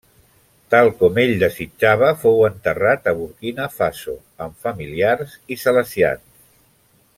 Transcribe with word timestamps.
Tal 0.75 0.87
com 1.01 1.19
ell 1.23 1.33
desitjava, 1.43 2.09
fou 2.23 2.41
enterrat 2.47 3.11
a 3.11 3.15
Burkina 3.19 3.69
Faso 3.75 4.17
amb 4.47 4.67
familiars 4.69 5.37
i 5.57 5.61
salesians. 5.67 6.27